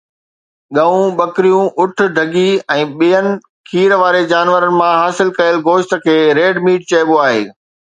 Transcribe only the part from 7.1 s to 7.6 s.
آهي.